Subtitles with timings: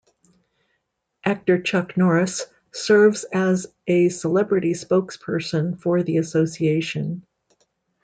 [1.23, 7.23] Actor Chuck Norris serves as a celebrity spokesperson for the association.